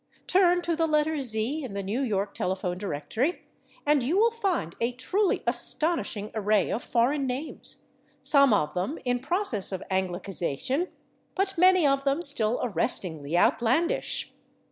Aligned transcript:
Turn 0.25 0.63
to 0.63 0.75
the 0.75 0.87
letter 0.87 1.17
/z/ 1.17 1.61
in 1.61 1.75
the 1.75 1.83
New 1.83 2.01
York 2.01 2.33
telephone 2.33 2.79
directory 2.79 3.43
and 3.85 4.01
you 4.01 4.17
will 4.17 4.31
find 4.31 4.75
a 4.81 4.93
truly 4.93 5.43
astonishing 5.45 6.31
array 6.33 6.71
of 6.71 6.81
foreign 6.83 7.27
names, 7.27 7.83
some 8.23 8.51
of 8.51 8.73
them 8.73 8.97
in 9.05 9.19
process 9.19 9.71
of 9.71 9.83
anglicization, 9.91 10.87
but 11.35 11.55
many 11.55 11.85
of 11.85 12.03
them 12.03 12.23
still 12.23 12.59
arrestingly 12.63 13.37
outlandish. 13.37 14.33